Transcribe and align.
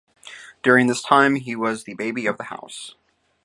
During 0.63 0.87
this 0.87 1.03
time, 1.03 1.35
he 1.35 1.55
was 1.55 1.83
the 1.83 1.93
Baby 1.93 2.25
of 2.25 2.39
the 2.39 2.45
House. 2.45 2.95